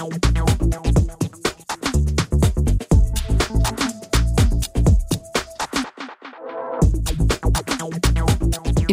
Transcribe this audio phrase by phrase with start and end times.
[0.00, 0.08] In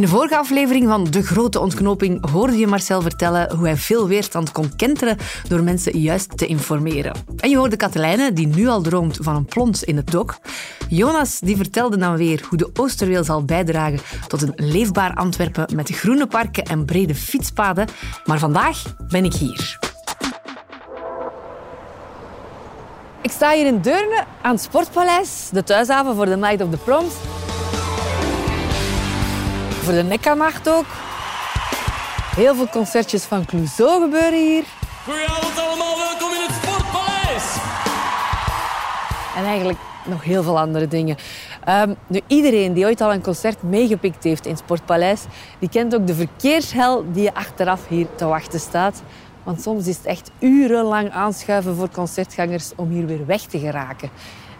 [0.03, 4.51] de vorige aflevering van De Grote Ontknoping hoorde je Marcel vertellen hoe hij veel weerstand
[4.51, 5.17] kon kenteren
[5.47, 7.15] door mensen juist te informeren.
[7.37, 10.37] En je hoorde Katelijne, die nu al droomt van een plons in het dok.
[10.89, 15.89] Jonas die vertelde dan weer hoe de Oosterweel zal bijdragen tot een leefbaar Antwerpen met
[15.89, 17.87] groene parken en brede fietspaden.
[18.25, 19.86] Maar vandaag ben ik hier.
[23.21, 26.77] Ik sta hier in Deurne aan het Sportpaleis, de thuishaven voor de Night of the
[26.77, 27.13] Proms
[29.87, 30.85] voor de Nekkernacht ook.
[32.35, 34.63] Heel veel concertjes van Clouseau gebeuren hier.
[35.03, 37.55] Goedenavond allemaal, welkom in het Sportpaleis.
[39.35, 41.17] En eigenlijk nog heel veel andere dingen.
[41.69, 45.23] Um, nu, iedereen die ooit al een concert meegepikt heeft in Sportpaleis,
[45.59, 49.01] die kent ook de verkeershel die je achteraf hier te wachten staat.
[49.47, 54.09] Want soms is het echt urenlang aanschuiven voor concertgangers om hier weer weg te geraken.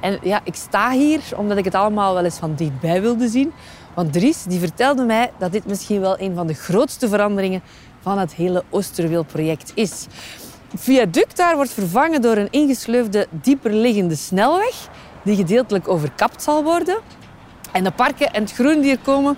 [0.01, 3.51] En ja, ik sta hier omdat ik het allemaal wel eens van dichtbij wilde zien.
[3.93, 7.61] Want Dries die vertelde mij dat dit misschien wel een van de grootste veranderingen
[8.01, 10.07] van het hele Oosterweel-project is.
[10.71, 14.89] Het viaduct daar wordt vervangen door een ingesleufde, dieperliggende snelweg
[15.23, 16.97] die gedeeltelijk overkapt zal worden.
[17.71, 19.37] En de parken en het groen die er komen,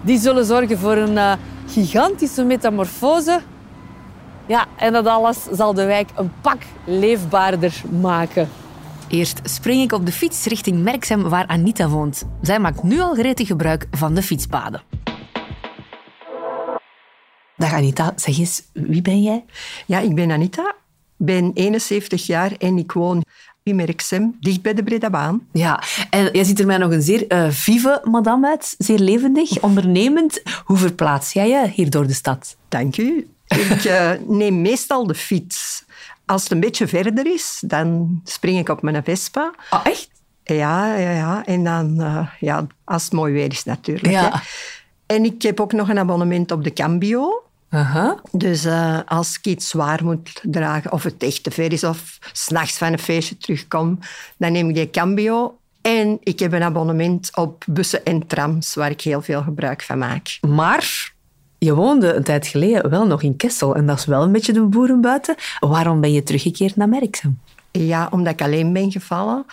[0.00, 1.32] die zullen zorgen voor een uh,
[1.66, 3.40] gigantische metamorfose.
[4.48, 8.48] Ja, en dat alles zal de wijk een pak leefbaarder maken.
[9.08, 12.24] Eerst spring ik op de fiets richting Merksem, waar Anita woont.
[12.42, 14.82] Zij maakt nu al gretig gebruik van de fietspaden.
[17.56, 19.44] Dag Anita, zeg eens, wie ben jij?
[19.86, 20.74] Ja, ik ben Anita,
[21.16, 23.22] ben 71 jaar en ik woon
[23.62, 25.46] in Merksem, dicht bij de Bredabaan.
[25.52, 29.62] Ja, en jij ziet er mij nog een zeer uh, vive madame uit, zeer levendig,
[29.62, 30.42] ondernemend.
[30.64, 32.56] Hoe verplaats jij je hier door de stad?
[32.68, 33.28] Dank u.
[33.48, 35.84] Ik uh, neem meestal de fiets.
[36.26, 39.54] Als het een beetje verder is, dan spring ik op mijn Vespa.
[39.70, 40.10] Oh, echt?
[40.44, 41.44] Ja, ja, ja.
[41.44, 44.12] En dan, uh, ja, als het mooi weer is natuurlijk.
[44.12, 44.30] Ja.
[44.32, 44.38] Hè.
[45.14, 47.42] En ik heb ook nog een abonnement op de Cambio.
[47.70, 48.18] Uh-huh.
[48.32, 52.18] Dus uh, als ik iets zwaar moet dragen, of het echt te ver is, of
[52.32, 53.98] s'nachts van een feestje terugkom,
[54.36, 55.58] dan neem ik die Cambio.
[55.80, 59.98] En ik heb een abonnement op bussen en trams, waar ik heel veel gebruik van
[59.98, 60.38] maak.
[60.40, 61.12] Maar
[61.58, 64.52] je woonde een tijd geleden wel nog in Kessel en dat is wel een beetje
[64.52, 65.34] de boerenbuiten.
[65.58, 67.40] Waarom ben je teruggekeerd naar Merksem?
[67.70, 69.44] Ja, omdat ik alleen ben gevallen.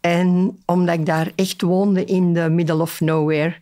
[0.00, 3.54] En omdat ik daar echt woonde in de middle of nowhere.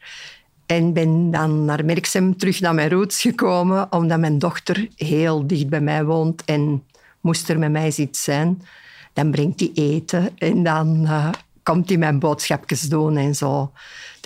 [0.66, 5.68] En ben dan naar Merksem terug naar mijn roots gekomen, omdat mijn dochter heel dicht
[5.68, 6.82] bij mij woont en
[7.20, 8.62] moest er met mij iets zijn.
[9.12, 11.28] Dan brengt hij eten en dan uh,
[11.62, 13.70] komt hij mijn boodschapjes doen en zo.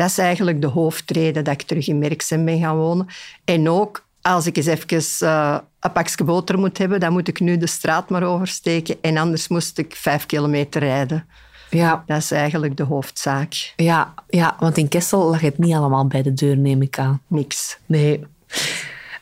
[0.02, 3.06] Dat is eigenlijk de hoofdreden dat ik terug in Merksem ben gaan wonen.
[3.44, 7.40] En ook als ik eens even uh, een pakje boter moet hebben, dan moet ik
[7.40, 8.96] nu de straat maar oversteken.
[9.00, 11.26] En anders moest ik vijf kilometer rijden.
[11.70, 12.02] Ja.
[12.06, 13.72] Dat is eigenlijk de hoofdzaak.
[13.76, 17.20] Ja, ja, want in Kessel lag het niet allemaal bij de deur, neem ik aan.
[17.26, 17.78] Niks.
[17.86, 18.24] Nee.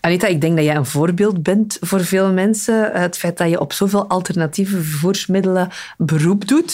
[0.00, 2.92] Anita, ik denk dat jij een voorbeeld bent voor veel mensen.
[2.92, 5.68] Het feit dat je op zoveel alternatieve vervoersmiddelen
[5.98, 6.72] beroep doet.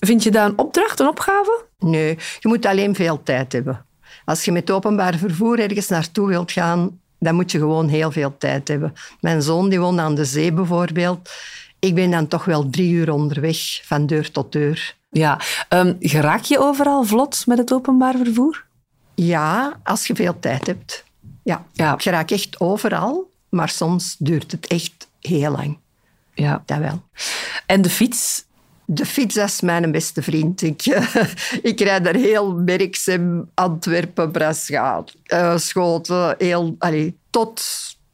[0.00, 1.64] Vind je dat een opdracht, een opgave?
[1.78, 3.86] Nee, je moet alleen veel tijd hebben.
[4.24, 8.36] Als je met openbaar vervoer ergens naartoe wilt gaan, dan moet je gewoon heel veel
[8.38, 8.92] tijd hebben.
[9.20, 11.30] Mijn zoon die woont aan de zee bijvoorbeeld.
[11.78, 14.96] Ik ben dan toch wel drie uur onderweg, van deur tot deur.
[15.10, 18.64] Ja, um, geraak je overal vlot met het openbaar vervoer?
[19.14, 21.04] Ja, als je veel tijd hebt.
[21.44, 21.94] Ja, Ja.
[21.98, 25.78] je raakt echt overal, maar soms duurt het echt heel lang.
[26.34, 26.62] Ja.
[26.66, 27.02] Dat wel.
[27.66, 28.44] En de fiets?
[28.86, 30.62] De fiets dat is mijn beste vriend.
[30.62, 30.82] Ik,
[31.62, 37.62] ik rijd er heel Merksem, Antwerpen, Braschaat, uh, Schoten, heel, allee, tot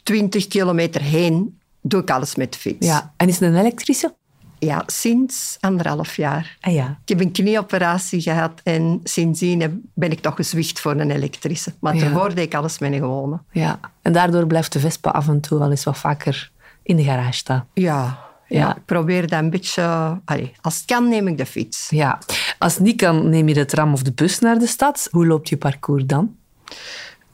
[0.03, 2.87] 20 kilometer heen doe ik alles met de fiets.
[2.87, 3.15] Ja.
[3.17, 4.15] En is het een elektrische?
[4.60, 6.56] Ja, sinds anderhalf jaar.
[6.60, 6.98] Ah ja.
[7.04, 11.72] Ik heb een knieoperatie gehad en sindsdien ben ik toch gezwicht voor een elektrische.
[11.81, 12.00] Maar Ja.
[12.00, 13.41] daarvoor deed ik alles met een gewone.
[13.53, 13.81] ja.
[14.03, 16.50] En daardoor blijft de Vespa af en toe wel eens wat vaker
[16.82, 17.66] in de garage staan.
[17.75, 18.19] Ja,
[18.49, 18.59] ja.
[18.59, 18.76] Ja.
[18.76, 19.82] ik probeer dat een beetje...
[20.25, 21.87] Allee, als het kan, neem ik de fiets.
[21.90, 22.19] Ja.
[22.58, 25.08] Als het niet kan, neem je de tram of de bus naar de stad.
[25.11, 26.35] Hoe loopt je parcours dan?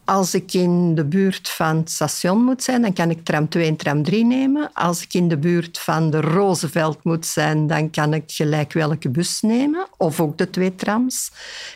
[0.07, 3.67] Als ik in de buurt van het station moet zijn, dan kan ik tram 2
[3.67, 4.71] en tram 3 nemen.
[4.73, 9.09] Als ik in de buurt van de Rozeveld moet zijn, dan kan ik gelijk welke
[9.09, 9.87] bus nemen.
[9.97, 11.31] Of ook de twee trams.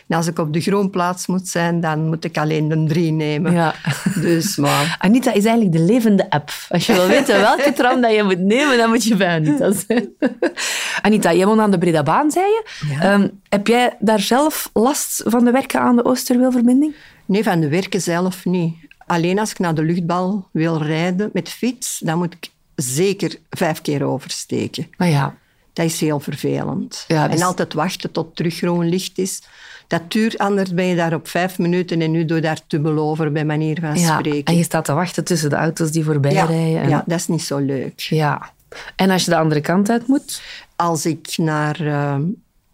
[0.07, 3.53] En als ik op de Groenplaats moet zijn, dan moet ik alleen de 3 nemen.
[3.53, 3.75] Ja.
[4.15, 4.95] Dus, maar...
[4.99, 6.51] Anita is eigenlijk de levende app.
[6.69, 9.71] Als je wil weten welke tram dat je moet nemen, dan moet je bij Anita
[9.87, 10.09] zijn.
[11.01, 12.63] Anita, jij woont aan de Bredabaan, zei je.
[12.89, 13.01] Ja.
[13.01, 16.95] Ehm, heb jij daar zelf last van de werken aan de Oosterweelverbinding?
[17.25, 18.75] Nee, van de werken zelf niet.
[19.05, 23.81] Alleen als ik naar de luchtbal wil rijden met fiets, dan moet ik zeker vijf
[23.81, 24.87] keer oversteken.
[24.97, 25.35] Maar ja,
[25.73, 27.03] Dat is heel vervelend.
[27.07, 29.41] Ja, dus- En altijd wachten tot terug groen licht is.
[29.87, 32.97] Dat duurt, anders ben je daar op vijf minuten en nu doe je daar dubbel
[32.97, 34.17] over, bij manier van ja.
[34.19, 34.53] spreken.
[34.53, 36.81] en je staat te wachten tussen de auto's die voorbij ja, rijden.
[36.81, 37.99] En, ja, dat is niet zo leuk.
[37.99, 38.51] ja.
[38.95, 40.41] En als je de andere kant uit moet?
[40.75, 42.15] Als ik naar eh,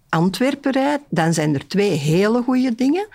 [0.10, 3.08] Antwerpen rijd, dan zijn er twee hele goede dingen.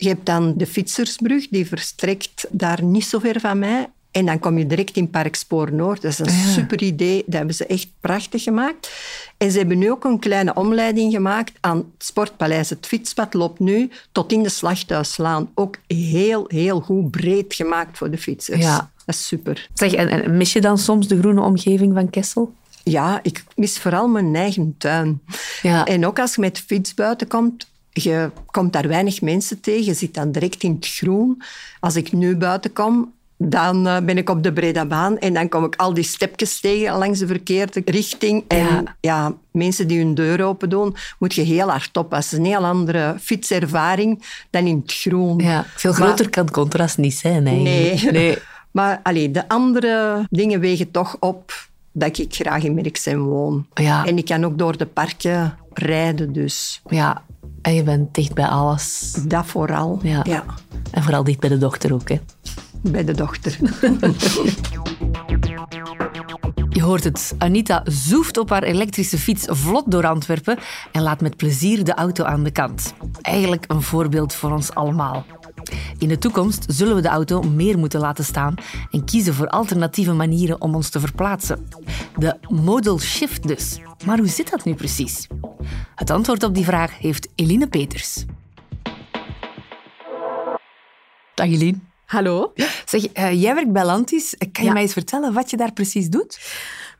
[0.00, 3.88] Je hebt dan de Fietsersbrug, die verstrekt daar niet zo ver van mij.
[4.10, 6.02] En dan kom je direct in Parkspoor Noord.
[6.02, 7.22] Dat is een super idee.
[7.26, 8.92] Dat hebben ze echt prachtig gemaakt.
[9.36, 12.70] En ze hebben nu ook een kleine omleiding gemaakt aan het Sportpaleis.
[12.70, 15.50] Het fietspad loopt nu tot in de Slachthuislaan.
[15.54, 18.62] Ook heel, heel goed breed gemaakt voor de fietsers.
[18.62, 18.90] Ja.
[19.06, 19.68] Dat is super.
[19.74, 22.54] Zeg, en, en mis je dan soms de groene omgeving van Kessel?
[22.82, 25.20] Ja, ik mis vooral mijn eigen tuin.
[25.62, 25.84] Ja.
[25.84, 29.84] En ook als je met fiets buiten komt, je komt daar weinig mensen tegen.
[29.84, 31.42] Je zit dan direct in het groen.
[31.80, 35.48] Als ik nu buiten kom, dan eh, ben ik op de Breda baan en dan
[35.48, 38.44] kom ik al die stepjes tegen langs de verkeerde richting.
[38.48, 38.82] En Ja.
[39.00, 39.34] ja.
[39.52, 42.38] mensen die hun deur open doen, moet je heel hard oppassen.
[42.38, 45.38] Een heel andere fietservaring dan in het groen.
[45.38, 48.02] Ja, veel Maar- groter kan het contrast niet zijn eigenlijk.
[48.02, 48.12] Nee.
[48.26, 48.38] nee.
[48.70, 53.66] Maar allee, de andere dingen wegen toch op dat ik graag in Merksem woon.
[53.74, 54.06] Ja.
[54.06, 57.22] En ik kan ook door de parken rijden, dus Ja,
[57.62, 59.12] en je bent dicht bij alles.
[59.26, 59.98] dat vooral.
[60.02, 60.20] Ja.
[60.24, 60.44] ja
[60.90, 62.08] En vooral dicht bij de dochter ook.
[62.08, 62.20] Hè.
[62.82, 63.58] bij de dochter.
[66.72, 67.34] Je hoort het.
[67.38, 70.58] Anita zoeft op haar elektrische fiets vlot door Antwerpen
[70.92, 72.94] en laat met plezier de auto aan de kant.
[73.20, 75.24] Eigenlijk een voorbeeld voor ons allemaal.
[75.98, 78.54] In de toekomst zullen we de auto meer moeten laten staan
[78.90, 81.68] en kiezen voor alternatieve manieren om ons te verplaatsen.
[82.18, 83.78] De modal shift dus.
[84.06, 85.26] Maar hoe zit dat nu precies?
[85.94, 88.24] Het antwoord op die vraag heeft Eline Peters.
[91.34, 91.78] Dag Eline.
[92.06, 92.52] Hallo.
[92.84, 94.34] Zeg, eh, jij werkt bij Lantis.
[94.38, 94.72] Kan je Ja.
[94.72, 96.40] mij eens vertellen wat je daar precies doet?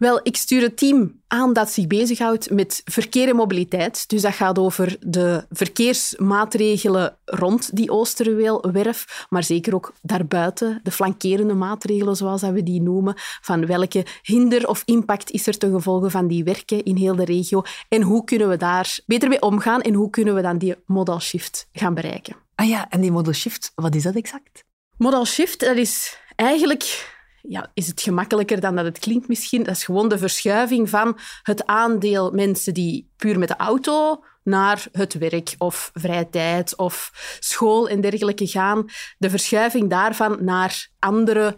[0.01, 4.09] Wel, ik stuur het team aan dat zich bezighoudt met verkeer en mobiliteit.
[4.09, 11.55] Dus dat gaat over de verkeersmaatregelen rond die Oosterweelwerf, maar zeker ook daarbuiten, de flankerende
[11.55, 16.11] maatregelen, zoals dat we die noemen, van welke hinder of impact is er ten gevolge
[16.11, 19.81] van die werken in heel de regio en hoe kunnen we daar beter mee omgaan
[19.81, 22.37] en hoe kunnen we dan die modal shift gaan bereiken.
[22.55, 24.65] Ah ja, en die modal shift, wat is dat exact?
[24.97, 27.19] Modal shift, dat is eigenlijk...
[27.43, 29.63] Ja, is het gemakkelijker dan dat het klinkt misschien?
[29.63, 34.87] Dat is gewoon de verschuiving van het aandeel mensen die puur met de auto naar
[34.93, 37.11] het werk of vrije tijd of
[37.41, 38.85] school en dergelijke gaan.
[39.19, 41.57] De verschuiving daarvan naar andere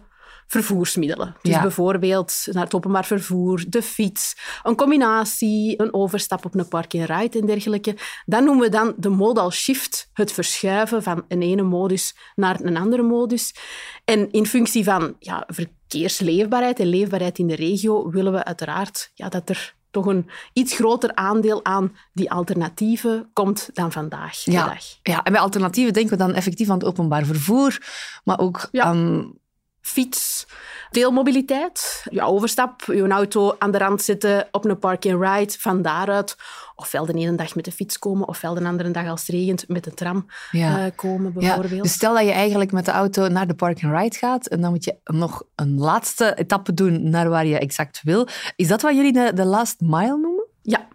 [0.53, 1.35] vervoersmiddelen.
[1.41, 1.61] Dus Ja.
[1.61, 7.45] bijvoorbeeld naar het openbaar vervoer, de fiets, een combinatie, een overstap op een park-and-ride en
[7.45, 7.95] dergelijke.
[8.25, 12.77] Dat noemen we dan de modal shift, het verschuiven van een ene modus naar een
[12.77, 13.55] andere modus.
[14.05, 19.29] En in functie van ja, verkeersleefbaarheid en leefbaarheid in de regio willen we uiteraard ja,
[19.29, 24.65] dat er toch een iets groter aandeel aan die alternatieven komt dan vandaag de Ja,
[24.65, 24.83] dag.
[25.03, 27.77] ja, en bij alternatieven denken we dan effectief aan het openbaar vervoer,
[28.23, 28.83] maar ook Ja.
[28.83, 29.33] aan...
[29.83, 30.45] fiets,
[30.91, 36.35] deelmobiliteit, je overstap, je auto aan de rand zetten op een park-and-ride, van daaruit
[36.75, 39.67] ofwel de ene dag met de fiets komen, ofwel de andere dag als het regent
[39.67, 40.85] met de tram Ja.
[40.85, 41.83] eh, komen, Ja, bijvoorbeeld.
[41.83, 44.83] dus stel dat je eigenlijk met de auto naar de park-and-ride gaat en dan moet
[44.83, 48.27] je nog een laatste etappe doen naar waar je exact wil.
[48.55, 50.42] Is dat wat jullie de, de last mile noemen?
[50.65, 50.87] Ja,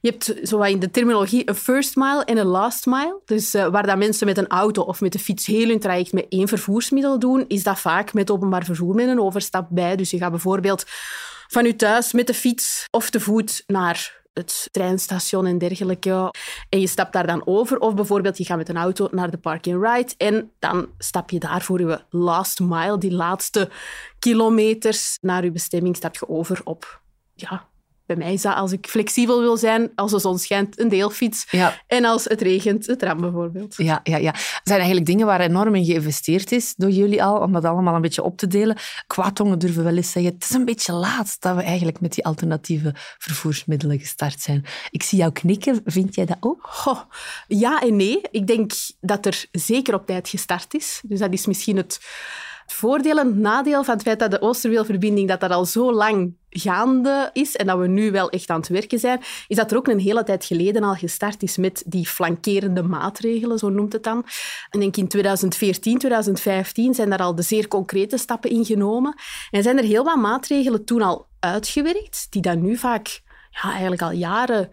[0.00, 3.20] je hebt zo wat in de terminologie een first mile en een last mile.
[3.24, 6.12] Dus eh, waar dat mensen met een auto of met de fiets heel hun traject
[6.12, 9.96] met één vervoersmiddel doen, is dat vaak met openbaar vervoer met een overstap bij.
[9.96, 10.84] Dus je gaat bijvoorbeeld
[11.46, 16.34] van je thuis met de fiets of te voet naar het treinstation en dergelijke.
[16.68, 17.78] En je stapt daar dan over.
[17.78, 21.62] Of bijvoorbeeld je gaat met een auto naar de park-and-ride en dan stap je daar
[21.62, 23.70] voor je last mile, die laatste
[24.18, 27.00] kilometers naar je bestemming, stap je over op
[27.34, 27.68] ja,
[28.06, 31.46] bij mij is dat, als ik flexibel wil zijn, als de zon schijnt, een deelfiets.
[31.50, 31.80] Ja.
[31.86, 33.74] En als het regent, de tram bijvoorbeeld.
[33.76, 34.34] Ja, ja, ja.
[34.62, 38.00] Zijn eigenlijk dingen waar enorm in geïnvesteerd is door jullie al, om dat allemaal een
[38.00, 38.76] beetje op te delen.
[39.06, 42.24] Kwaadtongen durven wel eens zeggen, het is een beetje laat dat we eigenlijk met die
[42.24, 44.64] alternatieve vervoersmiddelen gestart zijn.
[44.90, 46.58] Ik zie jou knikken, vind jij dat ook?
[46.62, 47.00] Goh,
[47.48, 48.20] ja en nee.
[48.30, 51.00] Ik denk dat er zeker op tijd gestart is.
[51.04, 52.00] Dus dat is misschien het
[52.66, 56.34] voordeel en het nadeel van het feit dat de Oosterweelverbinding dat dat al zo lang
[56.50, 59.76] gaande is en dat we nu wel echt aan het werken zijn, is dat er
[59.76, 64.02] ook een hele tijd geleden al gestart is met die flankerende maatregelen, zo noemt het
[64.02, 64.24] dan.
[64.70, 69.14] En denk in 2014, 2015 zijn daar al de zeer concrete stappen in genomen.
[69.50, 74.02] En zijn er heel wat maatregelen toen al uitgewerkt, die dan nu vaak ja, eigenlijk
[74.02, 74.70] al jaren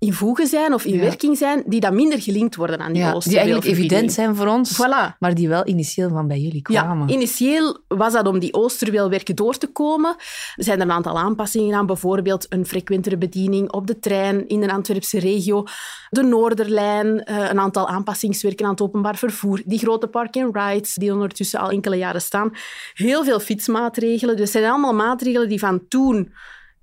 [0.00, 1.00] in voegen zijn of in Ja.
[1.00, 4.46] werking zijn, die dan minder gelinkt worden aan die Ja, die eigenlijk evident zijn voor
[4.46, 5.18] ons, Voilà.
[5.18, 7.08] maar die wel initieel van bij jullie kwamen.
[7.08, 10.14] Ja, initieel was dat om die Oosterweelwerken door te komen.
[10.56, 14.60] Er zijn er een aantal aanpassingen aan, bijvoorbeeld een frequentere bediening op de trein in
[14.60, 15.64] de Antwerpse regio,
[16.10, 21.60] de Noorderlijn, eh, een aantal aanpassingswerken aan het openbaar vervoer, die grote park-and-rides die ondertussen
[21.60, 22.50] al enkele jaren staan.
[22.94, 24.36] Heel veel fietsmaatregelen.
[24.36, 26.32] Dus het zijn allemaal maatregelen die van toen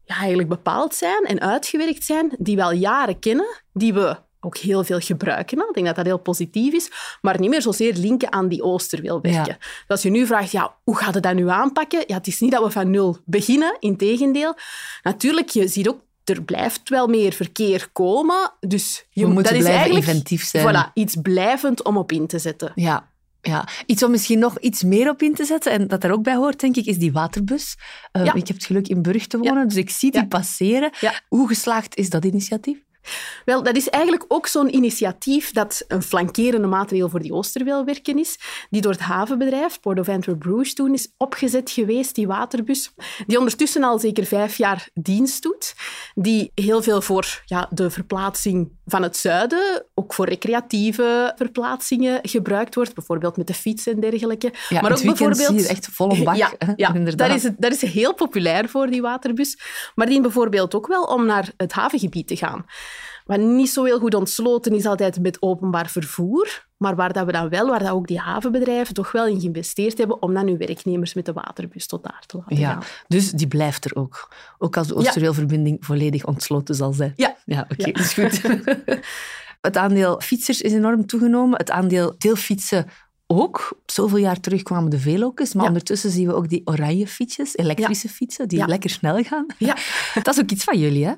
[0.08, 4.58] ja, eigenlijk bepaald zijn en uitgewerkt zijn, die we al jaren kennen, die we ook
[4.58, 5.58] heel veel gebruiken.
[5.58, 9.46] Ik denk dat dat heel positief is, maar niet meer zozeer linken aan die Oosterweelwerken.
[9.46, 9.58] Ja.
[9.58, 12.04] Dus als je nu vraagt, ja, hoe gaat het dat nu aanpakken?
[12.08, 14.56] Ja, het is niet dat we van nul beginnen, integendeel.
[15.02, 19.62] Natuurlijk, je ziet ook, er blijft wel meer verkeer komen, dus je, We moeten dat
[19.62, 20.76] is blijven eigenlijk inventief zijn.
[20.76, 22.72] Voilà, iets blijvend om op in te zetten.
[22.76, 23.10] Ja,
[23.41, 23.67] ja.
[23.86, 26.36] Iets om misschien nog iets meer op in te zetten, en dat daar ook bij
[26.36, 27.75] hoort, denk ik, is die waterbus.
[28.12, 28.34] Eh, Ja.
[28.34, 30.27] Ik heb het geluk in Brug te wonen, dus ik zie die Ja.
[30.27, 30.89] passeren.
[31.27, 32.77] Hoe geslaagd is dat initiatief?
[33.46, 38.40] Wel, dat is eigenlijk ook zo'n initiatief dat een flankerende maatregel voor die Oosterweelwerken is,
[38.70, 42.94] die door het havenbedrijf Port of Antwerp Bruges toen is opgezet geweest, die waterbus,
[43.28, 45.76] die ondertussen al zeker vijf jaar dienst doet,
[46.16, 52.76] die heel veel voor ja, de verplaatsing van het zuiden, ook voor recreatieve verplaatsingen gebruikt
[52.76, 54.54] wordt, bijvoorbeeld met de fiets en dergelijke.
[54.70, 55.60] Ja, maar ook bijvoorbeeld...
[55.60, 56.36] zie echt vol een bak.
[56.36, 56.94] Ja, hè, ja
[57.38, 59.60] is het, dat is heel populair voor die waterbus.
[59.96, 62.66] Maar die bijvoorbeeld ook wel om naar het havengebied te gaan.
[63.25, 67.32] Wat niet zo heel goed ontsloten is altijd met openbaar vervoer, maar waar dat we
[67.32, 70.58] dan wel, waar dat ook die havenbedrijven toch wel in geïnvesteerd hebben om dan hun
[70.58, 72.84] werknemers met de waterbus tot daar te laten Ja, gaan.
[73.08, 74.34] dus die blijft er ook.
[74.58, 75.00] Ook als de Ja.
[75.00, 77.13] Oosterweelverbinding volledig ontsloten zal zijn.
[77.16, 77.36] Ja.
[77.46, 77.92] Ja, oké, Ja.
[77.92, 78.42] dat is goed.
[79.62, 81.58] het aandeel fietsers is enorm toegenomen.
[81.58, 82.86] Het aandeel deelfietsen
[83.27, 83.77] ook.
[83.86, 85.70] Zoveel jaar terug kwamen de velokes, maar Ja.
[85.70, 88.66] ondertussen zien we ook die oranje fietsjes, elektrische fietsen, die Ja.
[88.66, 89.46] lekker snel gaan.
[89.58, 89.75] Ja.
[90.24, 91.13] Dat is ook iets van jullie, hè?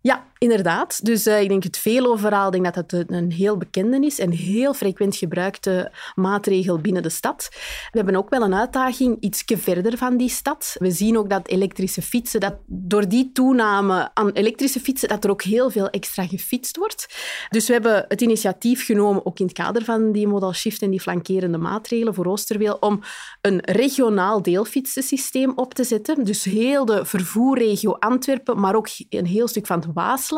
[0.00, 1.04] Ja, inderdaad.
[1.04, 4.30] Dus eh, ik denk het veeloverhaal, ik denk dat het een heel bekende is en
[4.30, 7.48] heel frequent gebruikte maatregel binnen de stad.
[7.90, 10.76] We hebben ook wel een uitdaging iets verder van die stad.
[10.78, 15.30] We zien ook dat elektrische fietsen, dat door die toename aan elektrische fietsen, dat er
[15.30, 17.06] ook heel veel extra gefietst wordt.
[17.50, 20.90] Dus we hebben het initiatief genomen, ook in het kader van die modal shift en
[20.90, 23.00] die flankerende maatregelen voor Oosterweel, om
[23.40, 26.24] een regionaal deelfietsensysteem op te zetten.
[26.24, 30.33] Dus heel de vervoerregio Antwerpen, maar ook een heel stuk van het Waasland,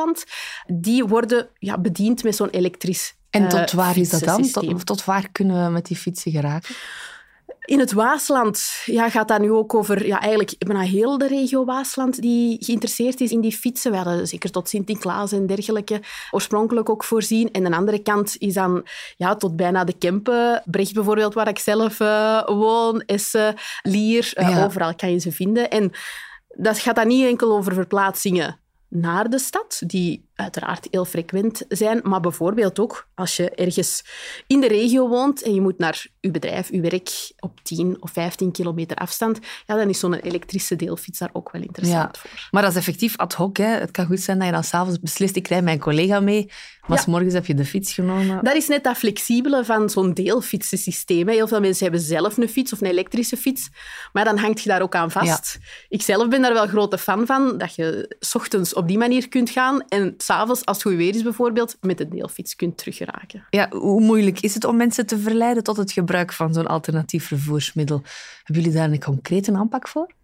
[0.66, 4.50] die worden ja, bediend met zo'n elektrisch En tot eh, waar is dat dan?
[4.50, 6.74] Tot, tot waar kunnen we met die fietsen geraken?
[7.64, 11.64] In het Waasland ja, gaat dat nu ook over ja, eigenlijk bijna heel de regio
[11.64, 13.90] Waasland die geïnteresseerd is in die fietsen.
[13.90, 16.00] We hadden zeker tot Sint-Niklaas en dergelijke
[16.30, 17.50] oorspronkelijk ook voorzien.
[17.50, 18.86] En de andere kant is dan
[19.16, 20.62] ja, tot bijna de Kempen.
[20.64, 24.30] Brecht bijvoorbeeld, waar ik zelf eh, woon, Essen, Lier.
[24.34, 24.64] eh, Ja.
[24.64, 25.70] Overal kan je ze vinden.
[25.70, 25.92] En
[26.48, 32.00] dat gaat dan niet enkel over verplaatsingen naar de stad, die uiteraard heel frequent zijn,
[32.02, 34.04] maar bijvoorbeeld ook als je ergens
[34.46, 38.10] in de regio woont en je moet naar je bedrijf, je werk op 10 of
[38.10, 42.30] 15 kilometer afstand, ja, dan is zo'n elektrische deelfiets daar ook wel interessant voor.
[42.50, 43.56] Maar dat is effectief ad hoc.
[43.56, 43.64] Hè.
[43.66, 46.44] Het kan goed zijn dat je dan s'avonds beslist, ik rijd mijn collega mee,
[46.86, 47.02] maar Ja.
[47.02, 48.44] s morgens heb je de fiets genomen.
[48.44, 51.26] Dat is net dat flexibele van zo'n deelfietsensysteem.
[51.28, 51.34] hè.
[51.34, 53.68] Heel veel mensen hebben zelf een fiets of een elektrische fiets,
[54.12, 55.58] maar dan hangt je daar ook aan vast.
[55.88, 59.28] Ik zelf ben daar wel grote fan van, dat je 's ochtends op die manier
[59.28, 63.46] kunt gaan en s'avonds, als het goed weer is bijvoorbeeld, met de deelfiets kunt teruggeraken.
[63.50, 67.26] Ja, hoe moeilijk is het om mensen te verleiden tot het gebruik van zo'n alternatief
[67.26, 68.02] vervoersmiddel?
[68.42, 70.14] Hebben jullie daar een concrete aanpak voor?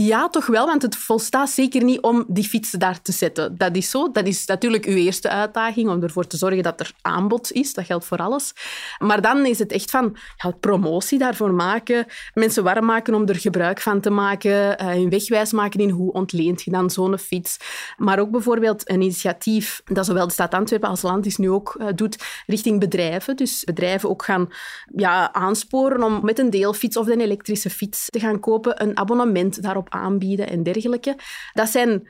[0.00, 3.56] Ja, toch wel, want het volstaat zeker niet om die fietsen daar te zetten.
[3.56, 4.10] Dat is zo.
[4.10, 7.74] Dat is natuurlijk uw eerste uitdaging, om ervoor te zorgen dat er aanbod is.
[7.74, 8.52] Dat geldt voor alles.
[8.98, 13.36] Maar dan is het echt van ja, promotie daarvoor maken, mensen warm maken om er
[13.36, 17.56] gebruik van te maken, eh, hun wegwijs maken in hoe ontleent je dan zo'n fiets.
[17.96, 21.74] Maar ook bijvoorbeeld een initiatief dat zowel de stad Antwerpen als Land is nu ook
[21.78, 23.36] eh, doet richting bedrijven.
[23.36, 24.48] Dus bedrijven ook gaan
[24.96, 29.62] ja, aansporen om met een deelfiets of een elektrische fiets te gaan kopen, een abonnement
[29.62, 31.16] daarop aanbieden en dergelijke.
[31.52, 32.08] Dat zijn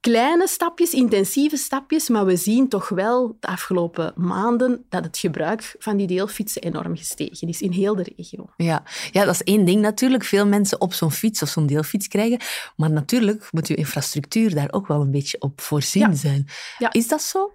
[0.00, 5.74] kleine stapjes, intensieve stapjes, maar we zien toch wel de afgelopen maanden dat het gebruik
[5.78, 8.50] van die deelfietsen enorm gestegen is in heel de regio.
[8.56, 8.82] Ja.
[9.12, 10.24] ja, dat is één ding natuurlijk.
[10.24, 12.40] Veel mensen op zo'n fiets of zo'n deelfiets krijgen.
[12.76, 16.14] Maar natuurlijk moet je infrastructuur daar ook wel een beetje op voorzien Ja.
[16.14, 16.46] zijn.
[16.78, 16.92] Ja.
[16.92, 17.52] Is dat zo?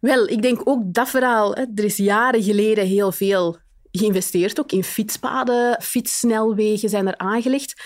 [0.00, 1.54] Wel, ik denk ook dat verhaal.
[1.54, 1.64] Hè.
[1.74, 3.56] Er is jaren geleden heel veel
[3.92, 7.82] geïnvesteerd, ook in fietspaden, fietssnelwegen zijn er aangelegd.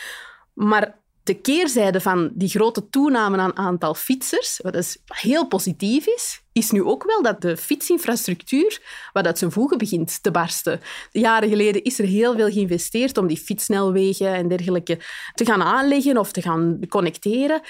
[0.58, 6.42] Maar de keerzijde van die grote toename aan aantal fietsers, wat dus heel positief is,
[6.52, 10.80] is nu ook wel dat de fietsinfrastructuur, wat uit zijn voegen begint te barsten.
[11.12, 14.98] Jaren geleden is er heel veel geïnvesteerd om die fietssnelwegen en dergelijke
[15.34, 17.60] te gaan aanleggen of te gaan connecteren.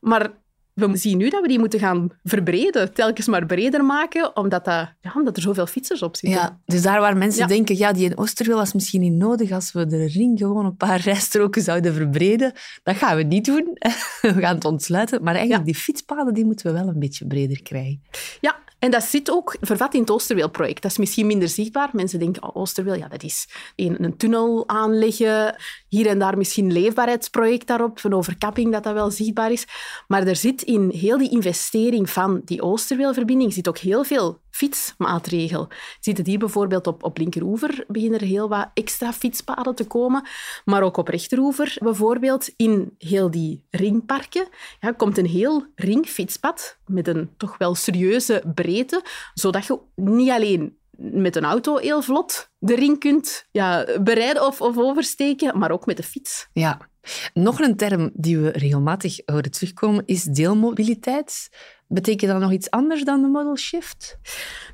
[0.00, 0.30] Maar
[0.74, 4.92] we zien nu dat we die moeten gaan verbreden, telkens maar breder maken, omdat, dat,
[5.00, 6.40] ja, omdat er zoveel fietsers op zitten.
[6.40, 7.46] Ja, dus daar waar mensen Ja.
[7.46, 10.76] denken, ja, die in Oosterweel was misschien niet nodig als we de ring gewoon een
[10.76, 12.52] paar rijstroken zouden verbreden.
[12.82, 13.66] Dat gaan we niet doen.
[14.34, 15.22] We gaan het ontsluiten.
[15.22, 15.72] Maar eigenlijk, Ja.
[15.72, 18.02] die fietspaden die moeten we wel een beetje breder krijgen.
[18.40, 20.82] Ja, en dat zit ook vervat in het Oosterweel-project.
[20.82, 21.88] Dat is misschien minder zichtbaar.
[21.92, 25.56] Mensen denken, oh, Oosterweel, ja, dat is een, een tunnel aanleggen.
[25.88, 29.66] Hier en daar misschien leefbaarheidsproject daarop, een overkapping dat dat wel zichtbaar is.
[30.08, 35.68] Maar er zit in heel die investering van die Oosterweelverbinding zit ook heel veel fietsmaatregel.
[36.00, 40.26] Ziet hier bijvoorbeeld op, op linkeroever beginnen er heel wat extra fietspaden te komen.
[40.64, 44.46] Maar ook op rechteroever bijvoorbeeld, in heel die ringparken,
[44.80, 49.02] ja, komt een heel ringfietspad met een toch wel serieuze breedte,
[49.34, 54.60] zodat je niet alleen met een auto heel vlot de ring kunt ja, bereiden of,
[54.60, 56.48] of oversteken, maar ook met de fiets.
[56.52, 56.88] Ja.
[57.34, 61.48] Nog een term die we regelmatig horen terugkomen is deelmobiliteit.
[61.88, 64.18] Betekent dat nog iets anders dan de modal shift?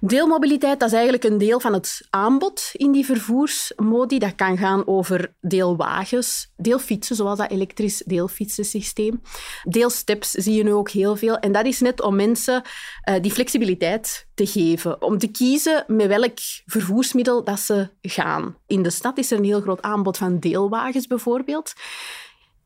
[0.01, 4.19] Deelmobiliteit dat is eigenlijk een deel van het aanbod in die vervoersmodi.
[4.19, 9.23] Dat kan gaan over deelwagens, deelfietsen, zoals dat elektrisch deelfietsensysteem.
[9.63, 11.39] Deelsteps zie je nu ook heel veel.
[11.39, 12.63] En dat is net om mensen
[13.03, 15.03] eh, die flexibiliteit te geven.
[15.03, 18.57] Om te kiezen met welk vervoersmiddel dat ze gaan.
[18.67, 21.73] In de stad is er een heel groot aanbod van deelwagens bijvoorbeeld.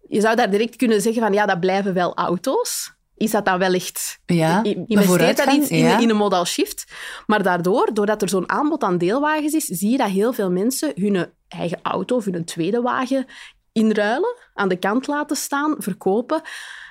[0.09, 2.94] Je zou daar direct kunnen zeggen van ja, dat blijven wel auto's.
[3.17, 4.19] Is dat dan wel echt...
[4.27, 5.99] Ja, Investeert dat in, ja.
[5.99, 6.85] in een modal shift?
[7.27, 10.93] Maar daardoor, doordat er zo'n aanbod aan deelwagens is, zie je dat heel veel mensen
[10.95, 13.27] hun eigen auto of hun tweede wagen
[13.73, 16.41] inruilen, aan de kant laten staan, verkopen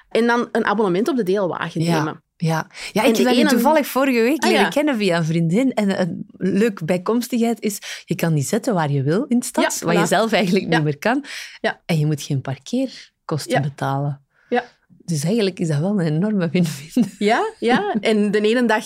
[0.09, 1.97] en dan een abonnement op de deelwagen Ja.
[1.97, 2.23] nemen.
[2.37, 4.69] Ja, ja ik heb je ene- toevallig vorige week Ah, leren ja.
[4.69, 5.73] kennen via een vriendin.
[5.73, 9.77] En een leuke bijkomstigheid is, je kan die zetten waar je wil in de stad,
[9.79, 10.75] Ja, wat je zelf eigenlijk Ja.
[10.75, 11.23] niet meer kan.
[11.61, 11.81] Ja.
[11.85, 13.59] En je moet geen parkeerkosten Ja.
[13.61, 14.21] betalen.
[14.49, 14.63] Ja.
[15.05, 17.05] Dus eigenlijk is dat wel een enorme win-win.
[17.19, 17.95] Ja, ja.
[17.99, 18.85] En de ene dag,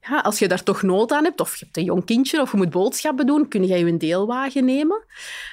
[0.00, 2.50] ja, als je daar toch nood aan hebt, of je hebt een jong kindje, of
[2.50, 5.04] je moet boodschappen doen, kun je je een deelwagen nemen.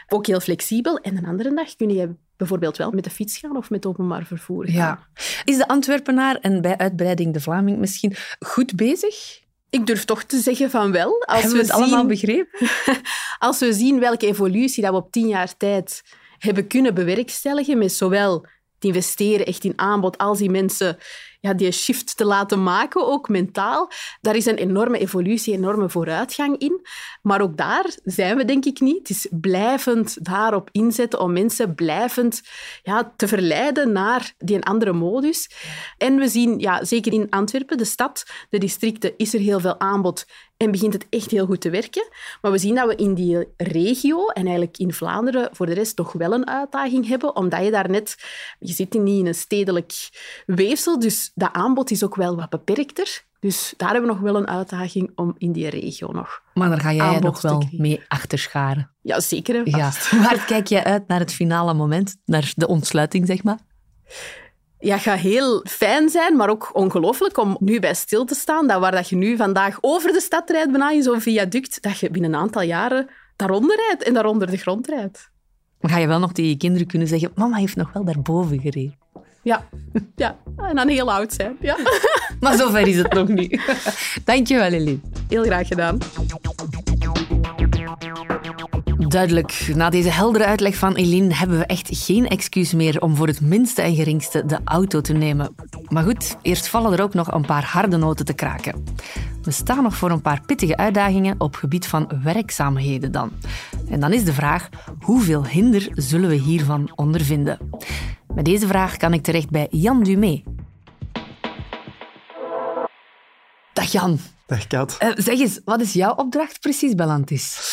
[0.08, 0.98] Ook heel flexibel.
[0.98, 4.26] En een andere dag kun je bijvoorbeeld wel met de fiets gaan of met openbaar
[4.26, 4.76] vervoer gaan.
[4.76, 5.08] Ja.
[5.44, 9.40] Is de Antwerpenaar, en bij uitbreiding de Vlaming misschien, goed bezig?
[9.70, 11.24] Ik durf toch te zeggen van wel.
[11.26, 12.70] Als Hebben we het zien, allemaal begrepen?
[13.40, 16.02] Als we zien welke evolutie dat we op tien jaar tijd
[16.38, 18.46] hebben kunnen bewerkstelligen, met zowel
[18.82, 20.18] te investeren echt in aanbod.
[20.18, 20.98] Als die mensen
[21.42, 26.58] ja, die shift te laten maken, ook mentaal, daar is een enorme evolutie, enorme vooruitgang
[26.58, 26.82] in.
[27.22, 28.98] Maar ook daar zijn we denk ik niet.
[28.98, 32.42] Het is blijvend daarop inzetten om mensen blijvend
[32.84, 35.50] ja, te verleiden naar die andere modus.
[35.98, 39.80] En we zien, ja, zeker in Antwerpen, de stad, de districten, is er heel veel
[39.80, 40.26] aanbod
[40.62, 42.08] en begint het echt heel goed te werken.
[42.42, 45.96] Maar we zien dat we in die regio en eigenlijk in Vlaanderen voor de rest
[45.96, 48.16] toch wel een uitdaging hebben, omdat je daar net...
[48.60, 50.10] Je zit niet in een stedelijk
[50.46, 53.24] weefsel, dus dat aanbod is ook wel wat beperkter.
[53.40, 56.42] Dus daar hebben we nog wel een uitdaging om in die regio nog...
[56.54, 58.90] Maar daar ga jij nog wel mee achterscharen.
[59.02, 59.70] Ja, zeker.
[59.70, 59.92] Ja.
[60.10, 62.18] hard kijk jij uit naar het finale moment?
[62.26, 63.58] Naar de ontsluiting, zeg maar?
[64.80, 68.68] Ja, het gaat heel fijn zijn, maar ook ongelooflijk om nu bij stil te staan.
[68.68, 72.00] Dat waar dat je nu vandaag over de stad rijdt, bijna in zo'n viaduct, dat
[72.00, 75.32] je binnen een aantal jaren daaronder rijdt en daaronder de grond rijdt.
[75.80, 78.60] Maar ga je wel nog tegen je kinderen kunnen zeggen, mama heeft nog wel daarboven
[78.60, 78.98] gereden.
[79.44, 79.68] Ja,
[80.16, 80.38] ja.
[80.58, 81.58] en dan heel oud zijn.
[81.62, 81.78] Ja.
[82.40, 83.62] Maar zover is het nog niet.
[84.26, 85.00] Dankjewel, Eline.
[85.28, 85.98] Heel graag gedaan.
[89.08, 93.28] Duidelijk, na deze heldere uitleg van Eline hebben we echt geen excuus meer om voor
[93.28, 95.56] het minste en geringste de auto te nemen.
[95.92, 98.84] Maar goed, eerst vallen er ook nog een paar harde noten te kraken.
[99.42, 103.32] We staan nog voor een paar pittige uitdagingen op gebied van werkzaamheden dan.
[103.90, 107.58] En dan is de vraag, hoeveel hinder zullen we hiervan ondervinden?
[108.34, 110.44] Met deze vraag kan ik terecht bij Jan Dumé.
[113.74, 114.20] Dag Jan.
[114.46, 114.96] Dag Kat.
[115.00, 117.70] Eh, zeg eens, wat is jouw opdracht precies bij Lantis?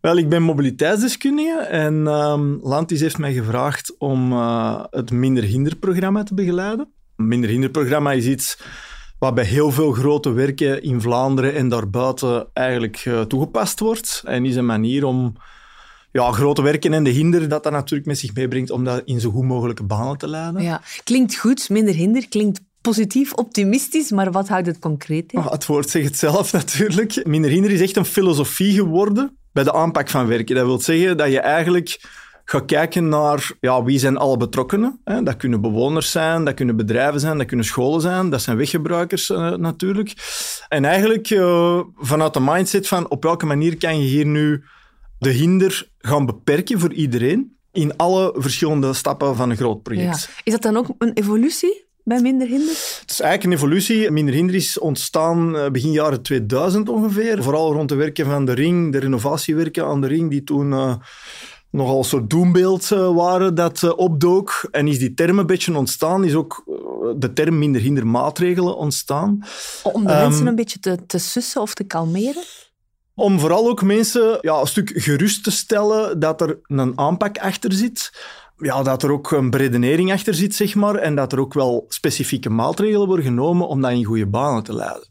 [0.00, 6.22] Wel, ik ben mobiliteitsdeskundige en ehm Lantis heeft mij gevraagd om eh, het Minder Hinder-programma
[6.22, 6.92] te begeleiden.
[7.16, 8.58] Minder Hinder-programma is iets
[9.18, 14.22] wat bij heel veel grote werken in Vlaanderen en daarbuiten eigenlijk eh, toegepast wordt.
[14.24, 15.36] En is een manier om
[16.12, 19.20] ja, grote werken en de hinder dat dat natuurlijk met zich meebrengt, om dat in
[19.20, 20.62] zo goed mogelijke banen te leiden.
[20.62, 25.40] Ja, klinkt goed, minder hinder, klinkt positief, optimistisch, maar wat houdt het concreet in?
[25.40, 27.26] Maar het woord zegt het zelf natuurlijk.
[27.26, 30.54] Minder hinder is echt een filosofie geworden bij de aanpak van werken.
[30.54, 32.00] Dat wil zeggen dat je eigenlijk
[32.44, 35.00] gaat kijken naar ja, wie zijn alle betrokkenen.
[35.04, 35.22] Hè?
[35.22, 39.30] Dat kunnen bewoners zijn, dat kunnen bedrijven zijn, dat kunnen scholen zijn, dat zijn weggebruikers
[39.30, 40.12] eh, natuurlijk.
[40.68, 44.64] En eigenlijk eh, vanuit de mindset van op welke manier kan je hier nu
[45.18, 49.82] de hinder gaan beperken voor iedereen in alle verschillende stappen van een groot Ja.
[49.82, 50.30] project.
[50.44, 51.82] Is dat dan ook een evolutie?
[52.04, 52.74] bij Minder Hinder?
[53.00, 54.10] Het is eigenlijk een evolutie.
[54.10, 57.42] Minder Hinder is ontstaan eh, begin jaren 2000 ongeveer.
[57.42, 60.94] Vooral rond de werken van de ring, de renovatiewerken aan de ring, die toen uh,
[61.74, 64.68] nogal een soort doembeeld uh, waren dat uh, opdook.
[64.70, 66.64] En is die term een beetje ontstaan, is ook
[67.16, 69.44] de term Minder Hinder maatregelen ontstaan.
[69.82, 72.42] Om de um, mensen een beetje te, te sussen of te kalmeren?
[73.14, 77.72] Om vooral ook mensen ja, een stuk gerust te stellen dat er een aanpak achter
[77.72, 78.10] zit
[78.56, 81.84] ja, dat er ook een beredenering achter zit, zeg maar, en dat er ook wel
[81.88, 85.08] specifieke maatregelen worden genomen om dat in goede banen te leiden.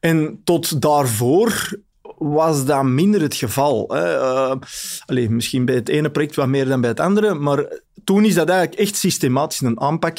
[0.00, 1.78] En tot daarvoor
[2.18, 3.84] was dat minder het geval.
[3.88, 4.16] Hè.
[4.16, 4.54] Uh,
[5.06, 8.34] allez, misschien bij het ene project wat meer dan bij het andere, maar toen is
[8.34, 10.18] dat eigenlijk echt systematisch een aanpak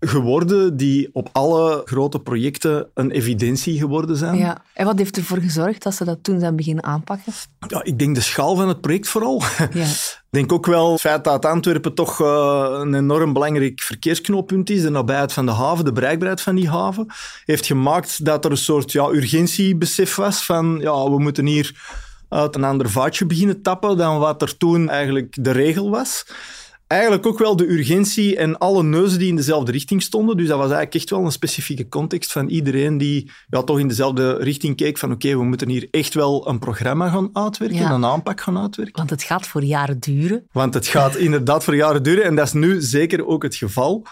[0.00, 4.36] geworden die op alle grote projecten een evidentie geworden zijn.
[4.36, 4.62] Ja.
[4.74, 7.32] En wat heeft ervoor gezorgd dat ze dat toen zijn beginnen aanpakken?
[7.68, 9.42] Ja, ik denk de schaal van het project vooral.
[9.72, 9.86] Ja.
[10.26, 14.82] Ik denk ook wel het feit dat Antwerpen toch uh, een enorm belangrijk verkeersknooppunt is.
[14.82, 17.06] De nabijheid van de haven, de bereikbaarheid van die haven,
[17.44, 21.74] heeft gemaakt dat er een soort ja, urgentiebesef was van ja, we moeten hier
[22.28, 26.26] uit een ander vaatje beginnen tappen dan wat er toen eigenlijk de regel was
[26.86, 30.36] eigenlijk ook wel de urgentie en alle neuzen die in dezelfde richting stonden.
[30.36, 33.88] Dus dat was eigenlijk echt wel een specifieke context van iedereen die ja, toch in
[33.88, 37.90] dezelfde richting keek van oké, we moeten hier echt wel een programma gaan uitwerken, ja.
[37.90, 38.96] een aanpak gaan uitwerken.
[38.96, 40.46] Want het gaat voor jaren duren.
[40.52, 44.06] Want het gaat inderdaad voor jaren duren en dat is nu zeker ook het geval.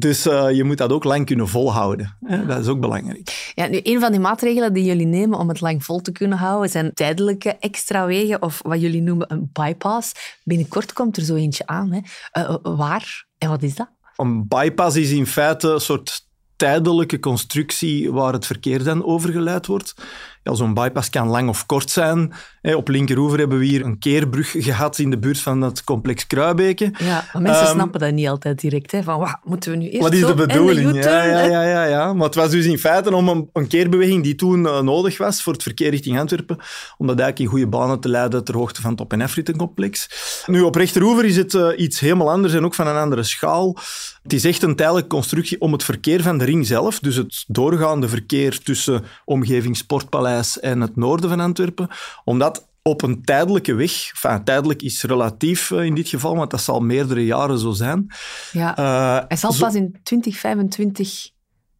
[0.00, 2.16] Dus uh, je moet dat ook lang kunnen volhouden.
[2.24, 2.46] Hè?
[2.46, 3.52] Dat is ook belangrijk.
[3.54, 6.38] Ja, nu, een van die maatregelen die jullie nemen om het lang vol te kunnen
[6.38, 10.12] houden, zijn tijdelijke extra wegen, of wat jullie noemen een bypass.
[10.44, 11.92] Binnenkort komt er zo eentje aan.
[11.92, 12.00] Hè?
[12.42, 13.90] Uh, waar en wat is dat?
[14.16, 19.94] Een bypass is in feite een soort tijdelijke constructie waar het verkeer dan overgeleid wordt.
[20.42, 22.32] Ja, Zo'n bypass kan lang of kort zijn.
[22.62, 26.90] Op linkeroever hebben we hier een keerbrug gehad in de buurt van het complex Kruibeke.
[26.98, 28.92] Ja, maar mensen um, snappen dat niet altijd direct.
[28.92, 29.02] Hè?
[29.02, 30.90] Van, wat moeten we nu eerst Wat is de bedoeling?
[30.90, 32.12] De ja, ja, ja, ja, ja.
[32.12, 35.42] Maar het was dus in feite om een, een keerbeweging die toen uh, nodig was
[35.42, 36.56] voor het verkeer richting Antwerpen,
[36.98, 40.08] om dat eigenlijk in goede banen te leiden ter hoogte van het op- en africhtencomplex.
[40.46, 43.76] Nu, op rechteroever is het uh, iets helemaal anders en ook van een andere schaal.
[44.22, 47.44] Het is echt een tijdelijke constructie om het verkeer van de ring zelf, dus het
[47.46, 50.28] doorgaande verkeer tussen omgeving Sportpaleis
[50.60, 51.88] en het noorden van Antwerpen,
[52.24, 56.60] om dat op een tijdelijke weg, enfin, tijdelijk is relatief in dit geval, want dat
[56.60, 58.06] zal meerdere jaren zo zijn.
[58.52, 59.64] Ja, uh, hij zal zo...
[59.64, 61.30] pas in 2025